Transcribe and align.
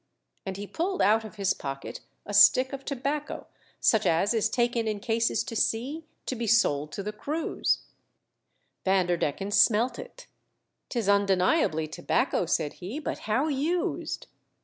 And 0.47 0.57
he 0.57 0.65
pulled 0.65 0.99
out 0.99 1.23
of 1.23 1.35
his 1.35 1.53
pocket 1.53 1.99
a 2.25 2.33
stick 2.33 2.73
of 2.73 2.83
tobacco, 2.83 3.45
such 3.79 4.07
as 4.07 4.33
is 4.33 4.49
taken 4.49 4.87
in 4.87 4.99
cases 4.99 5.43
to 5.43 5.55
sea 5.55 6.07
to 6.25 6.35
be 6.35 6.47
sold 6.47 6.91
to 6.93 7.03
the 7.03 7.11
crews. 7.11 7.83
THE 8.83 8.83
DUTCH 8.83 8.83
SAH.ORS 8.83 8.83
BOARD 8.83 8.83
THE 8.83 8.87
WRECK. 8.87 8.87
3OI 8.87 8.97
Vanderdecken 8.97 9.51
smelt 9.53 9.99
it." 9.99 10.27
'Tis 10.89 11.07
undeniably 11.07 11.87
tobacco," 11.87 12.45
said 12.47 12.73
he, 12.81 12.97
"but 12.97 13.19
how 13.29 13.47
used. 13.47 14.25